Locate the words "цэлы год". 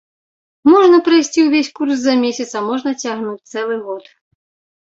3.55-4.03